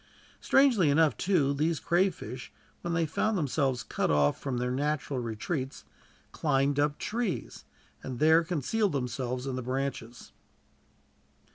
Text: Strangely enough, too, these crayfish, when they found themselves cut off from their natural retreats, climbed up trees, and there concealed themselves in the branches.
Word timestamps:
Strangely 0.39 0.89
enough, 0.89 1.15
too, 1.15 1.53
these 1.53 1.79
crayfish, 1.79 2.51
when 2.81 2.95
they 2.95 3.05
found 3.05 3.37
themselves 3.37 3.83
cut 3.83 4.09
off 4.09 4.41
from 4.41 4.57
their 4.57 4.71
natural 4.71 5.19
retreats, 5.19 5.83
climbed 6.31 6.79
up 6.79 6.97
trees, 6.97 7.65
and 8.01 8.17
there 8.17 8.43
concealed 8.43 8.93
themselves 8.93 9.45
in 9.45 9.55
the 9.55 9.61
branches. 9.61 10.31